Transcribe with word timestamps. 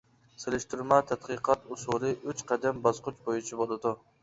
سېلىشتۇرما 0.43 0.97
تەتقىقات 1.11 1.69
ئۇسۇلى 1.77 2.15
ئۈچ 2.25 2.43
قەدەم 2.53 2.83
باسقۇچ 2.89 3.23
بويىچە 3.31 3.63
بولىدۇ. 3.65 3.97